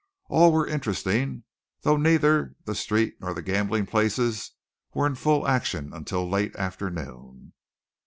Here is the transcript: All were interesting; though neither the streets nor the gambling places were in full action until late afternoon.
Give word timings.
All 0.29 0.51
were 0.51 0.65
interesting; 0.65 1.43
though 1.81 1.95
neither 1.95 2.55
the 2.65 2.73
streets 2.73 3.17
nor 3.21 3.35
the 3.35 3.43
gambling 3.43 3.85
places 3.85 4.49
were 4.95 5.05
in 5.05 5.13
full 5.13 5.47
action 5.47 5.93
until 5.93 6.27
late 6.27 6.55
afternoon. 6.55 7.53